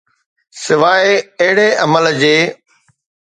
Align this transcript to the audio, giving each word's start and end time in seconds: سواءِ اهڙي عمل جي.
سواءِ 0.63 1.07
اهڙي 1.41 1.67
عمل 1.83 2.05
جي. 2.21 2.37